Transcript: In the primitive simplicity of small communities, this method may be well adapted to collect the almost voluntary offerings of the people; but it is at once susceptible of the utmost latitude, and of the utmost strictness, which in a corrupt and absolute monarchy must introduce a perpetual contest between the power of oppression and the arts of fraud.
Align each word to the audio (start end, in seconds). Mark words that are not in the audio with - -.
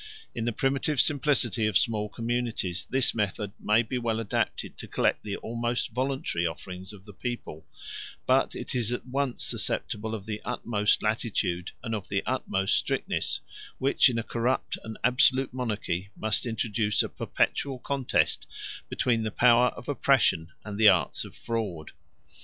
In 0.33 0.45
the 0.45 0.51
primitive 0.51 0.99
simplicity 0.99 1.67
of 1.67 1.77
small 1.77 2.09
communities, 2.09 2.87
this 2.89 3.13
method 3.13 3.51
may 3.59 3.83
be 3.83 3.99
well 3.99 4.19
adapted 4.19 4.75
to 4.79 4.87
collect 4.87 5.21
the 5.23 5.35
almost 5.37 5.89
voluntary 5.91 6.43
offerings 6.47 6.91
of 6.91 7.05
the 7.05 7.13
people; 7.13 7.67
but 8.25 8.55
it 8.55 8.73
is 8.73 8.91
at 8.91 9.05
once 9.05 9.43
susceptible 9.43 10.15
of 10.15 10.25
the 10.25 10.41
utmost 10.43 11.03
latitude, 11.03 11.69
and 11.83 11.93
of 11.93 12.09
the 12.09 12.23
utmost 12.25 12.77
strictness, 12.77 13.41
which 13.77 14.09
in 14.09 14.17
a 14.17 14.23
corrupt 14.23 14.75
and 14.83 14.97
absolute 15.03 15.53
monarchy 15.53 16.09
must 16.17 16.47
introduce 16.47 17.03
a 17.03 17.07
perpetual 17.09 17.77
contest 17.77 18.47
between 18.89 19.21
the 19.21 19.29
power 19.29 19.67
of 19.77 19.87
oppression 19.87 20.47
and 20.65 20.79
the 20.79 20.89
arts 20.89 21.23
of 21.25 21.35
fraud. 21.35 21.91